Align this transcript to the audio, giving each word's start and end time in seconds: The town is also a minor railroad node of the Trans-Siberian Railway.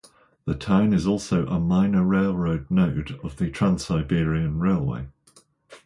The 0.45 0.55
town 0.55 0.93
is 0.93 1.05
also 1.05 1.45
a 1.45 1.59
minor 1.59 2.03
railroad 2.03 2.71
node 2.71 3.19
of 3.23 3.35
the 3.37 3.51
Trans-Siberian 3.51 4.57
Railway. 4.57 5.09